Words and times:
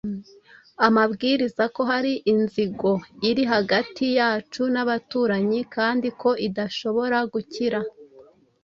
ambwira 0.85 1.63
ko 1.75 1.81
hari 1.91 2.13
inzigo 2.31 2.91
iri 3.29 3.43
hagati 3.53 4.05
yacu 4.17 4.61
n’abaturanyi 4.73 5.59
kandi 5.75 6.07
ko 6.21 6.29
idashobora 6.47 7.17
gukira. 7.33 7.79